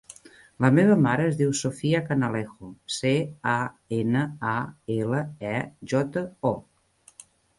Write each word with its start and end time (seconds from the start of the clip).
La 0.63 0.69
meva 0.75 0.93
mare 1.01 1.25
es 1.31 1.35
diu 1.41 1.51
Sophia 1.57 1.99
Canalejo: 2.07 2.69
ce, 2.95 3.11
a, 3.51 3.59
ena, 3.99 4.25
a, 4.53 4.55
ela, 4.97 5.19
e, 5.53 5.55
jota, 5.93 6.27
o. 6.53 6.55